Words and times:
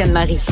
Anne-Marie. 0.00 0.46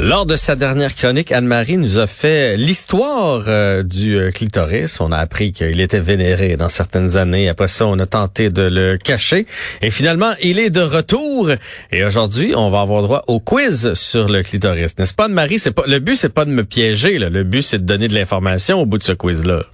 Lors 0.00 0.24
de 0.24 0.34
sa 0.36 0.56
dernière 0.56 0.94
chronique, 0.94 1.30
Anne-Marie 1.30 1.76
nous 1.76 1.98
a 1.98 2.06
fait 2.06 2.56
l'histoire 2.56 3.44
euh, 3.48 3.82
du 3.82 4.16
euh, 4.16 4.30
clitoris. 4.30 5.00
On 5.00 5.12
a 5.12 5.18
appris 5.18 5.52
qu'il 5.52 5.80
était 5.80 6.00
vénéré 6.00 6.56
dans 6.56 6.70
certaines 6.70 7.18
années. 7.18 7.50
Après 7.50 7.68
ça, 7.68 7.86
on 7.86 7.98
a 7.98 8.06
tenté 8.06 8.48
de 8.48 8.62
le 8.62 8.96
cacher. 8.96 9.46
Et 9.82 9.90
finalement, 9.90 10.32
il 10.42 10.58
est 10.58 10.70
de 10.70 10.80
retour. 10.80 11.50
Et 11.90 12.02
aujourd'hui, 12.02 12.54
on 12.56 12.70
va 12.70 12.80
avoir 12.80 13.02
droit 13.02 13.22
au 13.26 13.38
quiz 13.38 13.92
sur 13.92 14.28
le 14.28 14.42
clitoris. 14.42 14.98
N'est-ce 14.98 15.14
pas, 15.14 15.26
Anne-Marie? 15.26 15.62
Le 15.86 15.98
but, 15.98 16.16
c'est 16.16 16.32
pas 16.32 16.46
de 16.46 16.50
me 16.50 16.64
piéger. 16.64 17.18
Le 17.18 17.42
but, 17.44 17.62
c'est 17.62 17.78
de 17.78 17.84
donner 17.84 18.08
de 18.08 18.14
l'information 18.14 18.80
au 18.80 18.86
bout 18.86 18.98
de 18.98 19.04
ce 19.04 19.12
quiz-là. 19.12 19.64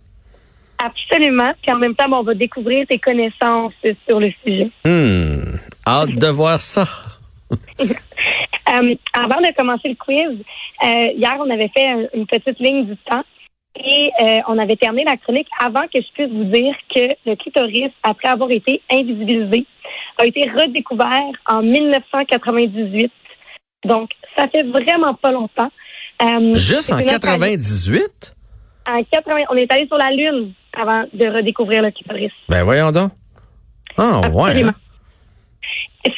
Absolument. 0.79 1.53
Puis 1.61 1.73
en 1.73 1.79
même 1.79 1.95
temps, 1.95 2.07
on 2.13 2.23
va 2.23 2.35
découvrir 2.35 2.87
tes 2.87 2.99
connaissances 2.99 3.73
sur 4.09 4.21
le 4.21 4.31
sujet. 4.45 4.71
Hmm. 4.85 5.57
Hâte 5.87 6.17
de 6.17 6.29
voir 6.29 6.61
ça. 6.61 6.85
Euh, 8.69 8.95
avant 9.15 9.41
de 9.41 9.55
commencer 9.57 9.89
le 9.89 9.95
quiz, 9.95 10.45
euh, 10.85 11.13
hier, 11.17 11.37
on 11.41 11.49
avait 11.49 11.71
fait 11.75 12.11
une 12.13 12.27
petite 12.27 12.59
ligne 12.59 12.85
du 12.85 12.99
temps 12.99 13.25
et 13.77 14.11
euh, 14.21 14.41
on 14.47 14.59
avait 14.59 14.77
terminé 14.77 15.05
la 15.05 15.17
chronique 15.17 15.49
avant 15.59 15.85
que 15.85 16.03
je 16.03 16.13
puisse 16.13 16.31
vous 16.31 16.45
dire 16.45 16.75
que 16.95 17.17
le 17.25 17.35
clitoris, 17.37 17.91
après 18.03 18.29
avoir 18.29 18.51
été 18.51 18.83
invisibilisé, 18.93 19.65
a 20.19 20.27
été 20.27 20.51
redécouvert 20.51 21.33
en 21.47 21.63
1998. 21.63 23.11
Donc, 23.87 24.11
ça 24.37 24.49
fait 24.49 24.65
vraiment 24.65 25.15
pas 25.15 25.33
longtemps. 25.33 25.71
Juste 26.53 26.93
en 26.93 26.99
98? 26.99 28.35
En 28.87 29.03
80, 29.03 29.45
on 29.49 29.57
est 29.57 29.73
allé 29.73 29.87
sur 29.87 29.97
la 29.97 30.11
Lune 30.11 30.53
avant 30.79 31.05
de 31.13 31.27
redécouvrir 31.27 31.83
le 31.83 31.91
clitoris. 31.91 32.33
Ben 32.49 32.63
voyons 32.65 32.93
donc. 32.93 33.13
Ah, 33.97 34.21
ouais. 34.31 34.63
Hein? 34.63 34.75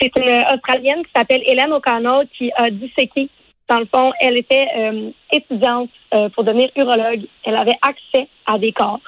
C'est 0.01 0.13
une 0.17 0.45
Australienne 0.55 1.03
qui 1.05 1.11
s'appelle 1.15 1.43
Hélène 1.47 1.73
O'Connell 1.73 2.27
qui 2.37 2.51
a 2.55 2.71
disséqué. 2.71 3.29
Dans 3.69 3.79
le 3.79 3.87
fond, 3.87 4.13
elle 4.21 4.37
était 4.37 4.67
euh, 4.77 5.11
étudiante 5.33 5.91
euh, 6.13 6.29
pour 6.31 6.45
devenir 6.45 6.71
urologue. 6.77 7.23
Elle 7.45 7.57
avait 7.57 7.79
accès 7.81 8.29
à 8.47 8.59
des 8.59 8.73
corps 8.73 9.01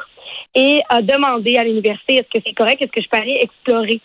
et 0.54 0.80
a 0.88 1.02
demandé 1.02 1.56
à 1.56 1.64
l'université 1.64 2.14
est-ce 2.14 2.38
que 2.38 2.42
c'est 2.44 2.54
correct, 2.54 2.80
est-ce 2.80 2.92
que 2.92 3.02
je 3.02 3.08
parais 3.08 3.38
explorer? 3.40 4.00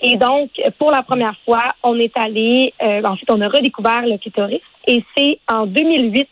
Et 0.00 0.16
donc, 0.16 0.50
pour 0.78 0.92
la 0.92 1.02
première 1.02 1.34
fois, 1.44 1.74
on 1.82 1.98
est 1.98 2.16
allé, 2.16 2.72
euh, 2.80 3.02
en 3.02 3.16
fait, 3.16 3.26
on 3.30 3.40
a 3.40 3.48
redécouvert 3.48 4.02
le 4.02 4.16
clitoris. 4.18 4.60
Et 4.86 5.02
c'est 5.16 5.40
en 5.50 5.66
2008 5.66 6.28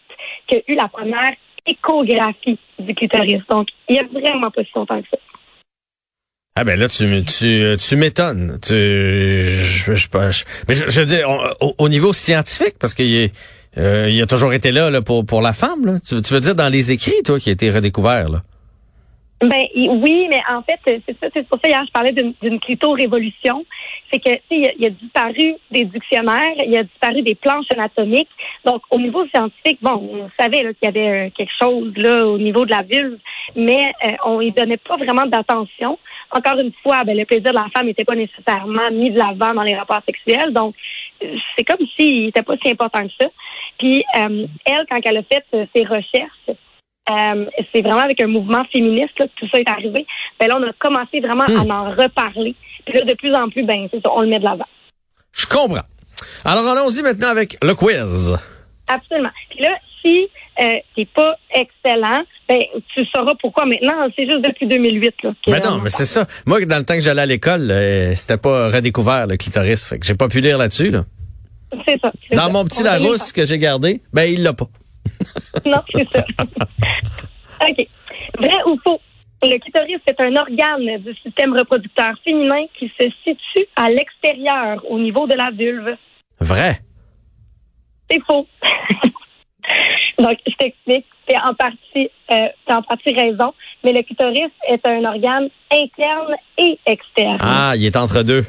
qu'il 0.46 0.58
y 0.58 0.60
a 0.60 0.72
eu 0.72 0.76
la 0.76 0.88
première 0.88 1.34
échographie 1.66 2.58
du 2.78 2.94
clitoris. 2.94 3.42
Donc, 3.48 3.68
il 3.88 3.96
y 3.96 3.98
a 3.98 4.04
vraiment 4.04 4.50
pas 4.50 4.62
si 4.62 4.70
longtemps 4.74 5.00
que 5.00 5.08
ça. 5.10 5.18
Ah 6.58 6.64
ben 6.64 6.78
là, 6.78 6.88
tu, 6.88 7.22
tu, 7.24 7.76
tu 7.78 7.96
m'étonnes. 7.96 8.58
Tu, 8.62 8.72
je, 8.72 9.94
je, 9.94 9.94
je, 9.94 10.44
mais 10.66 10.74
je, 10.74 11.00
veux 11.00 11.06
dire, 11.06 11.28
au, 11.60 11.88
niveau 11.90 12.14
scientifique, 12.14 12.76
parce 12.80 12.94
qu'il 12.94 13.14
est, 13.14 13.34
euh, 13.76 14.08
il 14.10 14.22
a 14.22 14.26
toujours 14.26 14.54
été 14.54 14.72
là, 14.72 14.88
là 14.88 15.02
pour, 15.02 15.26
pour 15.26 15.42
la 15.42 15.52
femme. 15.52 15.84
Là. 15.84 16.00
Tu, 16.00 16.22
tu 16.22 16.32
veux 16.32 16.40
dire 16.40 16.54
dans 16.54 16.70
les 16.70 16.92
écrits, 16.92 17.22
toi, 17.24 17.38
qui 17.38 17.50
a 17.50 17.52
été 17.52 17.70
redécouvert 17.70 18.30
là? 18.30 18.42
Ben 19.42 19.66
oui, 19.74 20.28
mais 20.30 20.40
en 20.48 20.62
fait, 20.62 20.80
c'est 20.86 21.18
ça, 21.20 21.28
c'est 21.34 21.46
pour 21.46 21.58
ça 21.62 21.68
hier 21.68 21.84
je 21.86 21.92
parlais 21.92 22.12
d'une 22.12 22.58
clito-révolution. 22.58 23.66
C'est 24.10 24.18
que 24.18 24.30
il 24.50 24.66
a, 24.66 24.70
il 24.78 24.86
a 24.86 24.90
disparu 24.90 25.56
des 25.70 25.84
dictionnaires, 25.84 26.54
il 26.66 26.74
a 26.78 26.84
disparu 26.84 27.20
des 27.20 27.34
planches 27.34 27.70
anatomiques. 27.70 28.30
Donc 28.64 28.82
au 28.90 28.98
niveau 28.98 29.26
scientifique, 29.26 29.78
bon, 29.82 29.90
on 30.10 30.30
savait 30.42 30.60
qu'il 30.60 30.84
y 30.84 30.86
avait 30.86 31.26
euh, 31.26 31.30
quelque 31.36 31.52
chose 31.60 31.92
là 31.96 32.26
au 32.26 32.38
niveau 32.38 32.64
de 32.64 32.70
la 32.70 32.80
vulve, 32.80 33.18
mais 33.54 33.92
euh, 34.06 34.12
on 34.24 34.40
y 34.40 34.52
donnait 34.52 34.78
pas 34.78 34.96
vraiment 34.96 35.26
d'attention. 35.26 35.98
Encore 36.30 36.58
une 36.58 36.72
fois, 36.82 37.04
ben, 37.04 37.14
le 37.14 37.26
plaisir 37.26 37.52
de 37.52 37.58
la 37.58 37.66
femme 37.76 37.86
n'était 37.86 38.06
pas 38.06 38.16
nécessairement 38.16 38.90
mis 38.90 39.10
de 39.10 39.18
l'avant 39.18 39.52
dans 39.52 39.64
les 39.64 39.76
rapports 39.76 40.02
sexuels. 40.06 40.54
Donc 40.54 40.74
c'est 41.20 41.64
comme 41.64 41.86
s'il 41.94 42.24
n'était 42.24 42.42
pas 42.42 42.56
si 42.64 42.70
important 42.70 43.06
que 43.06 43.12
ça. 43.20 43.28
Puis 43.78 44.02
euh, 44.16 44.46
elle, 44.64 44.86
quand 44.88 45.00
elle 45.04 45.18
a 45.18 45.22
fait 45.24 45.44
ses 45.74 45.84
recherches, 45.84 46.56
euh, 47.10 47.46
c'est 47.72 47.82
vraiment 47.82 48.00
avec 48.00 48.20
un 48.20 48.26
mouvement 48.26 48.64
féministe 48.72 49.14
que 49.18 49.24
tout 49.36 49.48
ça 49.52 49.60
est 49.60 49.68
arrivé. 49.68 50.06
Ben 50.40 50.48
là, 50.48 50.58
on 50.58 50.62
a 50.62 50.72
commencé 50.78 51.20
vraiment 51.20 51.44
à 51.44 51.64
hmm. 51.64 51.70
en 51.70 51.90
reparler. 51.90 52.54
Puis 52.84 52.94
là, 52.94 53.02
de 53.02 53.14
plus 53.14 53.34
en 53.34 53.48
plus, 53.48 53.64
ben, 53.64 53.88
c'est 53.90 54.00
ça, 54.00 54.10
on 54.12 54.22
le 54.22 54.28
met 54.28 54.38
de 54.38 54.44
l'avant. 54.44 54.66
Je 55.32 55.46
comprends. 55.46 55.86
Alors, 56.44 56.66
allons-y 56.66 57.02
maintenant 57.02 57.28
avec 57.28 57.56
le 57.62 57.74
quiz. 57.74 58.36
Absolument. 58.88 59.30
Puis 59.50 59.60
là, 59.60 59.70
si 60.02 60.28
euh, 60.62 60.78
t'es 60.94 61.06
pas 61.06 61.36
excellent, 61.50 62.22
ben, 62.48 62.60
tu 62.94 63.04
sauras 63.14 63.34
pourquoi 63.40 63.66
maintenant. 63.66 64.08
C'est 64.16 64.24
juste 64.24 64.42
depuis 64.42 64.66
2008. 64.66 65.14
Là, 65.22 65.30
mais 65.48 65.60
non, 65.60 65.80
mais 65.82 65.88
c'est 65.88 66.06
ça. 66.06 66.26
Moi, 66.46 66.64
dans 66.64 66.78
le 66.78 66.84
temps 66.84 66.94
que 66.94 67.00
j'allais 67.00 67.22
à 67.22 67.26
l'école, 67.26 67.70
euh, 67.70 68.14
c'était 68.14 68.38
pas 68.38 68.68
redécouvert 68.70 69.26
le 69.26 69.36
clitoris. 69.36 69.88
Fait 69.88 69.98
que 69.98 70.06
j'ai 70.06 70.14
pas 70.14 70.28
pu 70.28 70.40
lire 70.40 70.58
là-dessus. 70.58 70.90
Là. 70.90 71.04
C'est 71.86 72.00
ça. 72.00 72.12
Dans 72.32 72.50
mon 72.50 72.64
petit 72.64 72.82
Larousse 72.82 73.32
que 73.32 73.44
j'ai 73.44 73.58
gardé, 73.58 74.00
ben 74.12 74.22
il 74.22 74.42
l'a 74.42 74.52
pas. 74.52 74.68
non, 75.66 75.80
c'est 75.92 76.08
ça. 76.14 76.24
OK. 77.68 77.88
Vrai 78.38 78.62
ou 78.66 78.78
faux? 78.84 79.00
Le 79.42 79.58
clitoris 79.58 80.00
est 80.06 80.20
un 80.20 80.34
organe 80.36 80.98
du 81.02 81.14
système 81.22 81.56
reproducteur 81.56 82.12
féminin 82.24 82.64
qui 82.78 82.90
se 82.98 83.08
situe 83.22 83.66
à 83.76 83.90
l'extérieur, 83.90 84.82
au 84.88 84.98
niveau 84.98 85.26
de 85.26 85.34
la 85.34 85.50
vulve. 85.50 85.96
Vrai. 86.40 86.80
C'est 88.10 88.20
faux. 88.26 88.46
Donc, 90.18 90.38
je 90.46 90.54
t'explique. 90.56 91.06
C'est 91.28 91.36
en 91.38 91.54
partie, 91.54 92.10
euh, 92.30 92.48
en 92.68 92.82
partie 92.82 93.12
raison. 93.12 93.52
Mais 93.84 93.92
le 93.92 94.02
clitoris 94.02 94.50
est 94.68 94.86
un 94.86 95.04
organe 95.04 95.48
interne 95.72 96.34
et 96.58 96.78
externe. 96.86 97.38
Ah, 97.40 97.72
il 97.76 97.84
est 97.84 97.96
entre 97.96 98.22
deux. 98.22 98.44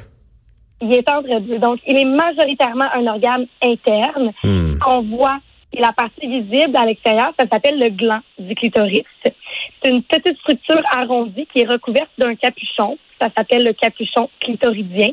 Il 0.82 0.94
est 0.94 1.10
entre 1.10 1.40
deux. 1.40 1.60
Donc, 1.60 1.80
il 1.88 1.98
est 1.98 2.06
majoritairement 2.06 2.88
un 2.94 3.08
organe 3.08 3.48
interne 3.62 4.32
hmm. 4.44 4.78
qu'on 4.80 5.02
voit 5.02 5.40
et 5.78 5.82
la 5.82 5.94
partie 5.94 6.28
visible 6.28 6.76
à 6.76 6.86
l'extérieur, 6.86 7.32
ça 7.40 7.46
s'appelle 7.52 7.80
le 7.80 7.90
gland 7.90 8.22
du 8.40 8.56
clitoris. 8.56 9.04
C'est 9.24 9.90
une 9.90 10.02
petite 10.04 10.38
structure 10.40 10.82
arrondie 10.92 11.48
qui 11.54 11.62
est 11.62 11.68
recouverte 11.68 12.10
d'un 12.18 12.36
capuchon. 12.36 12.98
Ça 13.20 13.30
s'appelle 13.36 13.64
le 13.64 13.74
capuchon 13.74 14.30
clitoridien. 14.40 15.12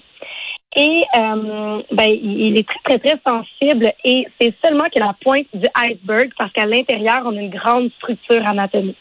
Et 0.77 1.03
euh, 1.17 1.83
ben, 1.93 2.09
il 2.09 2.59
est 2.59 2.67
très, 2.67 2.99
très, 2.99 2.99
très 2.99 3.21
sensible 3.25 3.93
et 4.05 4.27
c'est 4.41 4.55
seulement 4.61 4.85
que 4.85 4.99
la 4.99 5.15
pointe 5.23 5.47
du 5.55 5.67
iceberg 5.77 6.31
parce 6.37 6.53
qu'à 6.53 6.67
l'intérieur, 6.67 7.23
on 7.27 7.37
a 7.37 7.41
une 7.41 7.51
grande 7.51 7.91
structure 7.99 8.45
anatomique. 8.45 8.97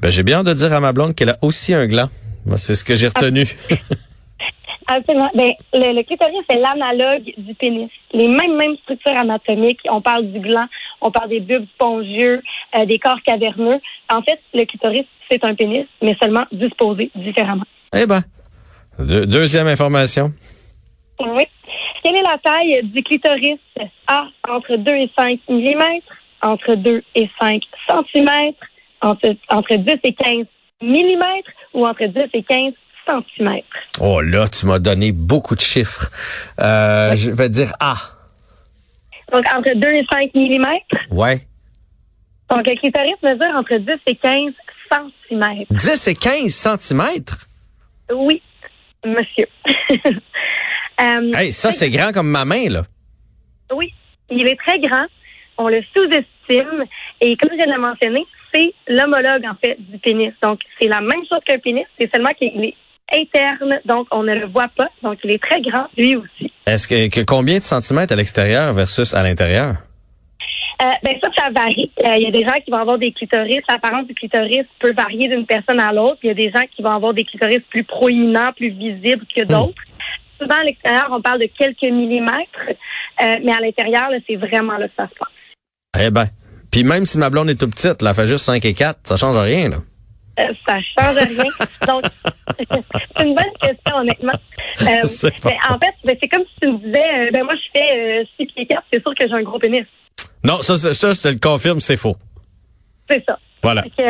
Ben, 0.00 0.10
j'ai 0.10 0.22
bien 0.22 0.44
de 0.44 0.52
dire 0.52 0.72
à 0.72 0.80
ma 0.80 0.92
blonde 0.92 1.14
qu'elle 1.16 1.30
a 1.30 1.38
aussi 1.42 1.74
un 1.74 1.86
gland. 1.86 2.08
C'est 2.56 2.74
ce 2.74 2.84
que 2.84 2.94
j'ai 2.94 3.08
retenu. 3.08 3.44
Absolument. 4.86 5.30
Ben, 5.34 5.50
le, 5.72 6.02
clitoris, 6.02 6.44
c'est 6.48 6.58
l'analogue 6.58 7.32
du 7.36 7.54
pénis. 7.54 7.90
Les 8.12 8.28
mêmes, 8.28 8.56
mêmes 8.56 8.76
structures 8.82 9.16
anatomiques. 9.16 9.80
On 9.90 10.00
parle 10.00 10.26
du 10.30 10.40
gland, 10.40 10.66
on 11.00 11.10
parle 11.10 11.30
des 11.30 11.40
bulbes 11.40 11.66
spongieux, 11.74 12.42
euh, 12.76 12.84
des 12.84 12.98
corps 12.98 13.22
caverneux. 13.24 13.80
En 14.10 14.22
fait, 14.22 14.40
le 14.52 14.64
clitoris, 14.64 15.06
c'est 15.30 15.42
un 15.44 15.54
pénis, 15.54 15.86
mais 16.02 16.16
seulement 16.20 16.44
disposé 16.52 17.10
différemment. 17.14 17.64
Eh 17.94 18.06
ben, 18.06 18.20
deuxième 18.98 19.66
information. 19.68 20.32
Oui. 21.20 21.44
Quelle 22.02 22.16
est 22.16 22.22
la 22.22 22.38
taille 22.38 22.80
du 22.82 23.02
clitoris? 23.02 23.58
A, 24.06 24.26
entre 24.48 24.76
2 24.76 24.92
et 24.92 25.10
5 25.16 25.40
mm, 25.48 25.82
entre 26.42 26.74
2 26.74 27.02
et 27.14 27.30
5 27.40 27.62
cm, 27.88 28.28
entre, 29.00 29.34
entre 29.48 29.76
10 29.76 29.98
et 30.04 30.12
15 30.12 30.46
mm 30.82 31.24
ou 31.72 31.86
entre 31.86 32.04
10 32.04 32.20
et 32.34 32.42
15 32.42 32.72
Oh 34.00 34.20
là, 34.20 34.48
tu 34.48 34.66
m'as 34.66 34.78
donné 34.78 35.12
beaucoup 35.12 35.54
de 35.54 35.60
chiffres. 35.60 36.10
Euh, 36.60 37.14
je 37.14 37.30
vais 37.30 37.48
dire 37.48 37.72
A. 37.80 37.94
Donc, 39.32 39.44
entre 39.54 39.74
2 39.74 39.88
et 39.88 40.04
5 40.10 40.30
mm. 40.34 41.16
Ouais. 41.16 41.40
Donc, 42.50 42.66
le 42.66 42.74
clitoris 42.76 43.14
mesure 43.22 43.56
entre 43.56 43.76
10 43.76 43.90
et 44.06 44.16
15 44.16 44.52
cm. 45.30 45.64
10 45.70 46.08
et 46.08 46.14
15 46.14 46.52
cm? 46.52 47.24
Oui, 48.12 48.42
monsieur. 49.04 49.46
euh, 51.00 51.32
hey, 51.34 51.52
ça, 51.52 51.72
c'est 51.72 51.90
grand 51.90 52.12
comme 52.12 52.30
ma 52.30 52.44
main, 52.44 52.68
là. 52.68 52.82
Oui, 53.72 53.92
il 54.30 54.46
est 54.46 54.56
très 54.56 54.78
grand. 54.78 55.06
On 55.56 55.68
le 55.68 55.82
sous-estime. 55.96 56.84
Et 57.20 57.36
comme 57.36 57.50
je 57.50 57.56
viens 57.56 57.66
de 57.66 57.72
le 57.72 57.80
mentionner, 57.80 58.26
c'est 58.52 58.74
l'homologue, 58.88 59.44
en 59.46 59.54
fait, 59.64 59.76
du 59.78 59.98
pénis. 59.98 60.32
Donc, 60.42 60.60
c'est 60.78 60.88
la 60.88 61.00
même 61.00 61.24
chose 61.28 61.40
qu'un 61.46 61.58
pénis, 61.58 61.86
c'est 61.98 62.10
seulement 62.14 62.34
qu'il 62.34 62.64
est 62.64 62.74
interne, 63.12 63.80
donc 63.84 64.06
on 64.10 64.22
ne 64.22 64.34
le 64.34 64.46
voit 64.46 64.70
pas. 64.76 64.88
Donc, 65.02 65.18
il 65.24 65.32
est 65.32 65.42
très 65.42 65.60
grand, 65.60 65.86
lui 65.96 66.16
aussi. 66.16 66.52
Est-ce 66.66 66.88
que, 66.88 67.24
combien 67.24 67.58
de 67.58 67.64
centimètres 67.64 68.12
à 68.12 68.16
l'extérieur 68.16 68.72
versus 68.72 69.14
à 69.14 69.22
l'intérieur? 69.22 69.76
Euh, 70.82 70.86
ben 71.04 71.14
ça, 71.22 71.28
ça 71.36 71.50
varie. 71.50 71.90
Euh, 72.04 72.16
il 72.16 72.24
y 72.24 72.26
a 72.26 72.30
des 72.30 72.44
gens 72.44 72.60
qui 72.64 72.70
vont 72.70 72.78
avoir 72.78 72.98
des 72.98 73.12
clitoris. 73.12 73.60
L'apparence 73.68 74.06
du 74.06 74.14
clitoris 74.14 74.64
peut 74.80 74.92
varier 74.92 75.28
d'une 75.28 75.46
personne 75.46 75.78
à 75.78 75.92
l'autre. 75.92 76.18
Il 76.22 76.28
y 76.28 76.30
a 76.30 76.34
des 76.34 76.50
gens 76.50 76.64
qui 76.74 76.82
vont 76.82 76.90
avoir 76.90 77.14
des 77.14 77.24
clitoris 77.24 77.60
plus 77.70 77.84
proéminents, 77.84 78.52
plus 78.56 78.70
visibles 78.70 79.24
que 79.34 79.44
hmm. 79.44 79.48
d'autres. 79.48 79.82
Souvent, 80.40 80.60
à 80.60 80.64
l'extérieur, 80.64 81.08
on 81.12 81.22
parle 81.22 81.40
de 81.40 81.48
quelques 81.56 81.82
millimètres, 81.82 82.58
euh, 82.68 83.36
mais 83.44 83.52
à 83.54 83.60
l'intérieur, 83.60 84.10
c'est 84.26 84.36
vraiment 84.36 84.76
là 84.76 84.88
que 84.88 84.94
ça 84.96 85.08
se 85.08 85.14
passe. 85.14 86.04
Eh 86.04 86.10
ben, 86.10 86.26
puis 86.72 86.82
même 86.82 87.04
si 87.04 87.18
ma 87.18 87.30
blonde 87.30 87.50
est 87.50 87.60
tout 87.60 87.70
petite, 87.70 88.02
elle 88.02 88.14
fait 88.14 88.26
juste 88.26 88.44
5 88.44 88.64
et 88.64 88.74
4, 88.74 88.98
ça 89.04 89.16
change 89.16 89.36
rien, 89.36 89.68
là. 89.68 89.76
Euh, 90.40 90.52
ça 90.66 90.78
change 90.80 91.16
rien. 91.16 91.50
Donc, 91.86 92.04
c'est 92.58 93.24
une 93.24 93.34
bonne 93.34 93.52
question, 93.60 93.96
honnêtement. 93.96 94.32
Euh, 94.82 94.84
mais 95.44 95.58
en 95.68 95.78
fait, 95.78 95.94
ben, 96.04 96.16
c'est 96.20 96.28
comme 96.28 96.42
si 96.42 96.60
tu 96.60 96.68
me 96.68 96.78
disais, 96.78 97.28
euh, 97.28 97.30
ben 97.32 97.44
moi, 97.44 97.54
je 97.54 97.78
fais 97.78 98.28
6 98.38 98.46
pieds 98.46 98.66
4, 98.66 98.82
c'est 98.92 99.02
sûr 99.02 99.14
que 99.14 99.28
j'ai 99.28 99.34
un 99.34 99.42
gros 99.42 99.58
pénis. 99.58 99.86
Non, 100.42 100.60
ça, 100.62 100.76
ça, 100.76 100.92
je 100.92 101.20
te 101.20 101.28
le 101.28 101.38
confirme, 101.38 101.80
c'est 101.80 101.96
faux. 101.96 102.16
C'est 103.08 103.24
ça. 103.24 103.38
Voilà. 103.62 103.82
Fait 103.82 103.90
que, 103.90 104.02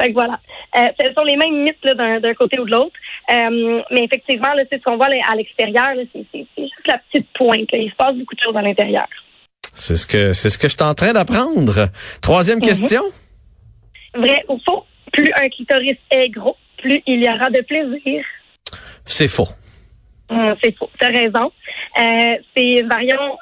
fait 0.00 0.08
que 0.08 0.12
voilà. 0.14 0.38
ce 0.74 1.12
sont 1.14 1.24
les 1.24 1.36
mêmes 1.36 1.62
mythes 1.62 1.96
d'un 1.96 2.34
côté 2.34 2.58
ou 2.58 2.64
de 2.64 2.72
l'autre. 2.72 2.96
mais 3.28 4.04
effectivement, 4.04 4.48
c'est 4.70 4.78
ce 4.78 4.82
qu'on 4.82 4.96
voit 4.96 5.06
à 5.06 5.34
l'extérieur, 5.36 5.94
c'est 6.12 6.46
juste 6.58 6.86
la 6.86 6.98
petite 6.98 7.28
pointe. 7.34 7.68
Il 7.72 7.90
se 7.90 7.96
passe 7.96 8.14
beaucoup 8.16 8.34
de 8.34 8.40
choses 8.40 8.56
à 8.56 8.62
l'intérieur. 8.62 9.06
C'est 9.74 9.96
ce 9.96 10.06
que 10.06 10.32
c'est 10.32 10.48
ce 10.48 10.58
que 10.58 10.68
je 10.68 10.74
suis 10.74 10.82
en 10.82 10.94
train 10.94 11.12
d'apprendre. 11.12 11.88
Troisième 12.20 12.58
mhm. 12.58 12.64
question. 12.64 13.02
Vrai 14.14 14.44
ou 14.48 14.58
faux? 14.66 14.84
Plus 15.12 15.30
un 15.36 15.48
clitoris 15.48 15.96
est 16.10 16.28
gros, 16.30 16.56
plus 16.78 17.02
il 17.06 17.22
y 17.22 17.28
aura 17.28 17.50
de 17.50 17.60
plaisir. 17.62 18.24
C'est 19.04 19.28
faux. 19.28 19.48
Hum, 20.28 20.56
c'est 20.62 20.76
faux. 20.76 20.90
Tu 20.98 21.06
as 21.06 21.10
raison. 21.10 21.52
Euh, 21.98 22.36
c'est 22.54 22.80
une, 22.80 22.90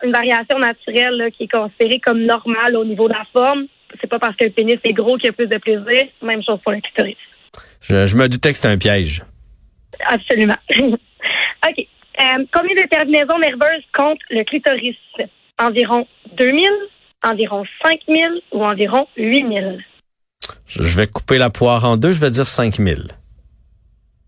une 0.03 0.13
variation 0.13 0.59
naturelle 0.59 1.31
qui 1.37 1.45
est 1.45 1.51
considérée 1.51 2.01
comme 2.01 2.21
normale 2.25 2.77
au 2.77 2.85
niveau 2.85 3.09
de 3.09 3.15
la 3.15 3.25
forme. 3.33 3.67
C'est 4.01 4.07
pas 4.07 4.19
parce 4.19 4.37
qu'un 4.37 4.51
pénis 4.51 4.79
est 4.85 4.93
gros 4.93 5.17
qu'il 5.17 5.27
y 5.27 5.31
a 5.31 5.33
plus 5.33 5.47
de 5.47 5.59
plaisir. 5.59 6.09
Même 6.23 6.43
chose 6.43 6.59
pour 6.63 6.73
le 6.73 6.81
clitoris. 6.81 7.17
Je, 7.81 8.17
me 8.17 8.29
doutais 8.29 8.51
que 8.51 8.57
c'était 8.57 8.69
un 8.69 8.79
piège. 8.79 9.23
Absolument. 10.07 10.57
OK. 10.79 11.79
Euh, 12.21 12.45
combien 12.53 12.75
de 12.83 12.89
terminaisons 12.89 13.39
nerveuses 13.39 13.85
compte 13.93 14.19
le 14.31 14.45
clitoris? 14.45 14.97
Environ 15.59 16.07
2000, 16.37 16.69
environ 17.23 17.65
5000 17.83 18.43
ou 18.53 18.65
environ 18.65 19.07
8000? 19.17 19.85
Je 20.67 20.97
vais 20.97 21.07
couper 21.07 21.39
la 21.39 21.51
poire 21.51 21.85
en 21.85 21.97
deux, 21.97 22.13
je 22.13 22.21
vais 22.21 22.31
dire 22.31 22.47
5000. 22.47 23.09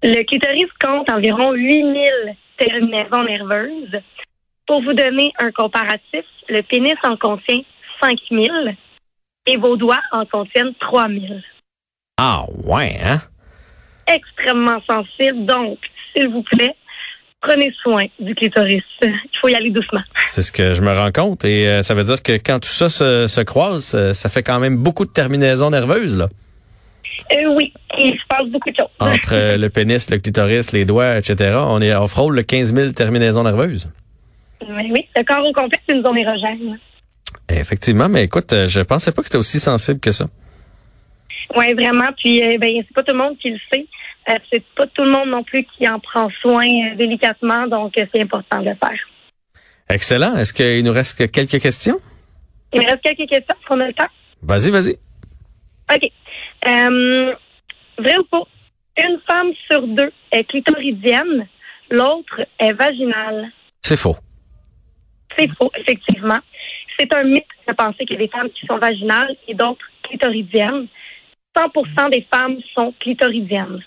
Le 0.02 0.22
clitoris 0.24 0.70
compte 0.80 1.10
environ 1.10 1.52
8000 1.52 2.36
terminaisons 2.58 3.24
nerveuses. 3.24 4.00
Pour 4.66 4.82
vous 4.82 4.92
donner 4.92 5.32
un 5.38 5.50
comparatif, 5.52 6.24
le 6.48 6.62
pénis 6.62 6.96
en 7.04 7.16
contient 7.16 7.62
5000 8.02 8.76
et 9.46 9.56
vos 9.56 9.76
doigts 9.76 10.02
en 10.12 10.26
contiennent 10.26 10.74
3000. 10.80 11.42
Ah 12.18 12.44
ouais, 12.64 12.96
hein? 13.02 13.20
Extrêmement 14.06 14.80
sensible, 14.88 15.46
donc, 15.46 15.78
s'il 16.12 16.28
vous 16.28 16.42
plaît, 16.42 16.76
prenez 17.46 17.72
soin 17.82 18.04
du 18.18 18.34
clitoris. 18.34 18.82
Il 19.02 19.38
faut 19.40 19.48
y 19.48 19.54
aller 19.54 19.70
doucement. 19.70 20.00
C'est 20.16 20.42
ce 20.42 20.52
que 20.52 20.72
je 20.72 20.82
me 20.82 20.92
rends 20.92 21.12
compte. 21.12 21.44
Et 21.44 21.68
euh, 21.68 21.82
ça 21.82 21.94
veut 21.94 22.04
dire 22.04 22.22
que 22.22 22.32
quand 22.32 22.58
tout 22.60 22.68
ça 22.68 22.88
se, 22.88 23.42
croise, 23.42 23.94
euh, 23.94 24.12
ça 24.12 24.28
fait 24.28 24.42
quand 24.42 24.58
même 24.58 24.76
beaucoup 24.76 25.04
de 25.04 25.10
terminaisons 25.10 25.70
nerveuses, 25.70 26.18
là. 26.18 26.28
Euh, 27.32 27.54
oui, 27.56 27.72
il 27.98 28.12
se 28.12 28.26
passe 28.28 28.46
beaucoup 28.48 28.70
de 28.70 28.76
choses. 28.76 28.88
Entre 29.00 29.56
le 29.56 29.68
pénis, 29.70 30.10
le 30.10 30.18
clitoris, 30.18 30.72
les 30.72 30.84
doigts, 30.84 31.16
etc., 31.16 31.56
on, 31.58 31.80
est, 31.80 31.94
on 31.94 32.06
frôle 32.08 32.36
le 32.36 32.42
15 32.42 32.74
000 32.74 32.90
terminaisons 32.90 33.42
nerveuses. 33.42 33.88
Oui, 34.68 34.90
oui. 34.92 35.08
Le 35.16 35.24
corps 35.24 35.44
au 35.44 35.52
complet, 35.52 35.78
c'est 35.88 35.94
une 35.94 36.04
zone 36.04 36.18
érogène. 36.18 36.78
Effectivement, 37.48 38.08
mais 38.08 38.24
écoute, 38.24 38.54
je 38.66 38.80
pensais 38.80 39.12
pas 39.12 39.22
que 39.22 39.28
c'était 39.28 39.38
aussi 39.38 39.58
sensible 39.58 39.98
que 39.98 40.12
ça. 40.12 40.26
Oui, 41.56 41.72
vraiment. 41.74 42.10
Puis, 42.22 42.40
ben, 42.58 42.70
c'est 42.76 42.94
pas 42.94 43.02
tout 43.02 43.14
le 43.14 43.22
monde 43.22 43.38
qui 43.38 43.50
le 43.50 43.58
sait. 43.72 43.86
Euh, 44.28 44.34
c'est 44.52 44.64
pas 44.74 44.86
tout 44.88 45.04
le 45.04 45.10
monde 45.10 45.28
non 45.28 45.44
plus 45.44 45.64
qui 45.64 45.88
en 45.88 46.00
prend 46.00 46.28
soin 46.40 46.66
euh, 46.66 46.96
délicatement, 46.96 47.66
donc 47.68 47.96
euh, 47.96 48.06
c'est 48.12 48.22
important 48.22 48.60
de 48.60 48.70
le 48.70 48.74
faire. 48.74 48.98
Excellent. 49.88 50.34
Est-ce 50.36 50.52
qu'il 50.52 50.84
nous 50.84 50.92
reste 50.92 51.30
quelques 51.30 51.60
questions? 51.60 51.98
Il 52.72 52.80
me 52.80 52.86
reste 52.86 53.02
quelques 53.02 53.28
questions, 53.28 53.54
qu'on 53.68 53.80
a 53.80 53.86
le 53.86 53.92
temps. 53.92 54.08
Vas-y, 54.42 54.70
vas-y. 54.70 54.98
OK. 55.94 56.10
vrai 57.98 58.16
ou 58.18 58.26
faux? 58.28 58.48
Une 58.98 59.20
femme 59.28 59.52
sur 59.70 59.86
deux 59.86 60.10
est 60.32 60.44
clitoridienne, 60.44 61.46
l'autre 61.90 62.40
est 62.58 62.72
vaginale. 62.72 63.52
C'est 63.82 63.96
faux. 63.96 64.16
C'est 65.38 65.48
faux, 65.56 65.70
effectivement. 65.76 66.40
C'est 66.98 67.14
un 67.14 67.24
mythe 67.24 67.44
de 67.68 67.74
penser 67.74 68.04
qu'il 68.06 68.12
y 68.12 68.22
a 68.22 68.26
des 68.26 68.28
femmes 68.28 68.48
qui 68.50 68.66
sont 68.66 68.78
vaginales 68.78 69.36
et 69.46 69.54
d'autres 69.54 69.86
clitoridiennes. 70.02 70.88
100% 71.56 72.10
des 72.10 72.26
femmes 72.32 72.56
sont 72.74 72.92
clitoridiennes. 72.98 73.82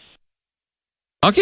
OK. 1.25 1.35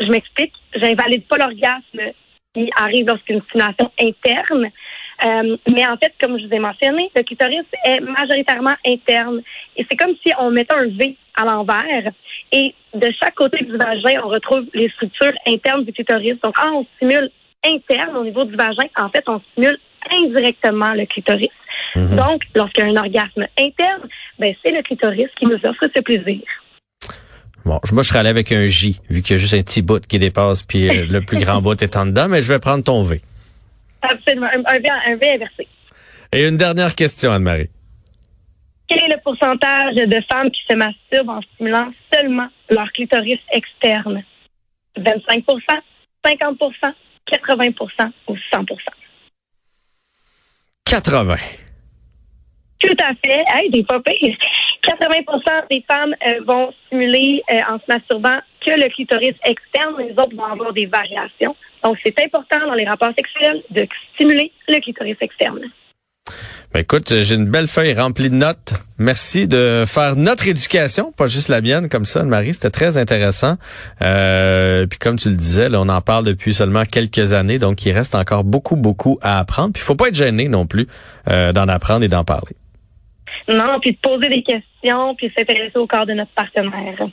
Je 0.00 0.10
m'explique. 0.10 0.52
J'invalide 0.74 1.26
pas 1.26 1.38
l'orgasme 1.38 2.12
qui 2.54 2.70
arrive 2.76 3.06
lorsqu'une 3.06 3.42
stimulation 3.42 3.90
interne. 4.00 4.70
Euh, 5.24 5.56
mais 5.68 5.84
en 5.86 5.96
fait, 5.96 6.12
comme 6.20 6.38
je 6.38 6.46
vous 6.46 6.52
ai 6.52 6.58
mentionné, 6.58 7.10
le 7.16 7.22
clitoris 7.22 7.64
est 7.84 8.00
majoritairement 8.00 8.76
interne. 8.86 9.42
Et 9.76 9.86
c'est 9.90 9.96
comme 9.96 10.14
si 10.24 10.32
on 10.38 10.50
mettait 10.50 10.74
un 10.74 10.86
V 10.86 11.16
à 11.34 11.44
l'envers. 11.44 12.12
Et 12.52 12.74
de 12.94 13.10
chaque 13.20 13.34
côté 13.34 13.64
du 13.64 13.76
vagin, 13.76 14.20
on 14.24 14.28
retrouve 14.28 14.64
les 14.74 14.88
structures 14.90 15.32
internes 15.46 15.84
du 15.84 15.92
clitoris. 15.92 16.38
Donc, 16.42 16.54
quand 16.54 16.72
on 16.72 16.86
stimule 16.96 17.30
interne 17.64 18.16
au 18.16 18.24
niveau 18.24 18.44
du 18.44 18.54
vagin, 18.54 18.86
en 18.96 19.08
fait, 19.08 19.24
on 19.26 19.40
stimule 19.52 19.78
indirectement 20.10 20.94
le 20.94 21.06
clitoris. 21.06 21.50
Mm-hmm. 21.96 22.16
Donc, 22.16 22.42
lorsqu'il 22.54 22.84
y 22.84 22.88
a 22.88 22.90
un 22.90 22.96
orgasme 22.96 23.46
interne, 23.58 24.08
ben, 24.38 24.54
c'est 24.62 24.70
le 24.70 24.82
clitoris 24.82 25.28
qui 25.36 25.46
nous 25.46 25.58
offre 25.64 25.86
ce 25.94 26.00
plaisir. 26.00 26.42
Bon, 27.68 27.78
moi, 27.92 28.02
je 28.02 28.08
serais 28.08 28.20
allé 28.20 28.30
avec 28.30 28.50
un 28.50 28.66
J, 28.66 28.98
vu 29.10 29.20
qu'il 29.20 29.32
y 29.32 29.34
a 29.34 29.36
juste 29.36 29.52
un 29.52 29.60
petit 29.60 29.82
bout 29.82 30.00
qui 30.06 30.18
dépasse, 30.18 30.62
puis 30.62 30.88
euh, 30.88 31.04
le 31.04 31.20
plus 31.20 31.36
grand 31.36 31.60
bout 31.60 31.82
est 31.82 31.98
en 31.98 32.06
dedans, 32.06 32.26
mais 32.26 32.40
je 32.40 32.50
vais 32.50 32.58
prendre 32.58 32.82
ton 32.82 33.02
V. 33.02 33.20
Absolument, 34.00 34.46
un, 34.46 34.78
v, 34.78 34.88
inversé. 35.06 35.68
Et 36.32 36.48
une 36.48 36.56
dernière 36.56 36.94
question, 36.94 37.30
Anne-Marie. 37.30 37.68
Quel 38.88 39.02
est 39.02 39.14
le 39.14 39.20
pourcentage 39.22 39.96
de 39.96 40.24
femmes 40.32 40.50
qui 40.50 40.62
se 40.66 40.74
masturbent 40.76 41.28
en 41.28 41.42
stimulant 41.42 41.92
seulement 42.10 42.48
leur 42.70 42.90
clitoris 42.92 43.38
externe? 43.52 44.24
25% 44.96 45.44
50% 46.24 46.94
80% 47.30 48.10
ou 48.28 48.34
100% 48.34 48.66
80 50.86 51.36
Tout 52.78 52.96
à 52.98 53.12
fait. 53.22 53.44
Hey, 53.46 53.70
des 53.70 53.84
pas 53.84 54.00
80% 54.88 55.64
des 55.70 55.84
femmes 55.90 56.14
euh, 56.26 56.40
vont 56.46 56.72
stimuler 56.86 57.42
euh, 57.50 57.58
en 57.68 57.78
se 57.78 57.84
masturbant 57.88 58.38
que 58.64 58.70
le 58.70 58.88
clitoris 58.88 59.34
externe, 59.44 59.94
les 59.98 60.12
autres 60.12 60.34
vont 60.34 60.44
avoir 60.44 60.72
des 60.72 60.86
variations. 60.86 61.54
Donc, 61.84 61.98
c'est 62.04 62.18
important 62.24 62.66
dans 62.66 62.74
les 62.74 62.86
rapports 62.86 63.12
sexuels 63.16 63.62
de 63.70 63.86
stimuler 64.14 64.50
le 64.68 64.80
clitoris 64.80 65.16
externe. 65.20 65.60
Ben 66.74 66.80
écoute, 66.80 67.14
j'ai 67.22 67.34
une 67.34 67.48
belle 67.48 67.66
feuille 67.66 67.94
remplie 67.94 68.28
de 68.28 68.34
notes. 68.34 68.74
Merci 68.98 69.48
de 69.48 69.84
faire 69.86 70.16
notre 70.16 70.46
éducation, 70.48 71.12
pas 71.12 71.26
juste 71.26 71.48
la 71.48 71.62
mienne 71.62 71.88
comme 71.88 72.04
ça, 72.04 72.22
Marie. 72.24 72.52
C'était 72.52 72.68
très 72.68 72.98
intéressant. 72.98 73.56
Euh, 74.02 74.86
puis 74.86 74.98
comme 74.98 75.16
tu 75.16 75.30
le 75.30 75.36
disais, 75.36 75.70
là, 75.70 75.80
on 75.80 75.88
en 75.88 76.02
parle 76.02 76.26
depuis 76.26 76.52
seulement 76.52 76.82
quelques 76.84 77.32
années, 77.32 77.58
donc 77.58 77.86
il 77.86 77.92
reste 77.92 78.14
encore 78.14 78.44
beaucoup, 78.44 78.76
beaucoup 78.76 79.18
à 79.22 79.38
apprendre. 79.38 79.72
Puis 79.72 79.82
il 79.82 79.86
faut 79.86 79.94
pas 79.94 80.08
être 80.08 80.14
gêné 80.14 80.48
non 80.48 80.66
plus 80.66 80.88
d'en 81.26 81.68
apprendre 81.68 82.04
et 82.04 82.08
d'en 82.08 82.24
parler. 82.24 82.54
Non, 83.48 83.80
puis 83.80 83.92
de 83.92 83.98
poser 83.98 84.28
des 84.28 84.42
questions, 84.42 85.14
puis 85.16 85.32
s'intéresser 85.36 85.78
au 85.78 85.86
corps 85.86 86.06
de 86.06 86.12
notre 86.12 86.32
partenaire. 86.32 87.08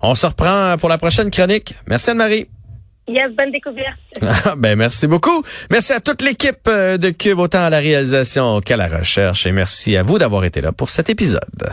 On 0.00 0.14
se 0.14 0.26
reprend 0.26 0.76
pour 0.78 0.88
la 0.88 0.98
prochaine 0.98 1.30
chronique. 1.30 1.74
Merci 1.86 2.10
Anne-Marie. 2.10 2.46
Yes, 3.08 3.30
bonne 3.30 3.50
découverte. 3.50 3.98
ben 4.58 4.76
merci 4.76 5.06
beaucoup. 5.06 5.42
Merci 5.70 5.94
à 5.94 6.00
toute 6.00 6.20
l'équipe 6.20 6.68
euh, 6.68 6.98
de 6.98 7.08
Cube, 7.08 7.38
autant 7.38 7.64
à 7.64 7.70
la 7.70 7.78
réalisation 7.78 8.60
qu'à 8.60 8.76
la 8.76 8.86
recherche. 8.86 9.46
Et 9.46 9.52
merci 9.52 9.96
à 9.96 10.02
vous 10.02 10.18
d'avoir 10.18 10.44
été 10.44 10.60
là 10.60 10.72
pour 10.72 10.90
cet 10.90 11.08
épisode. 11.08 11.72